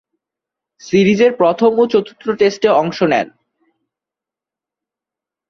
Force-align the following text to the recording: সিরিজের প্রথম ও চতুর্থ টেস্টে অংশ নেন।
সিরিজের 0.81 1.31
প্রথম 1.35 1.71
ও 1.79 1.83
চতুর্থ 1.87 2.25
টেস্টে 2.39 2.69
অংশ 2.81 2.99
নেন। 3.03 3.27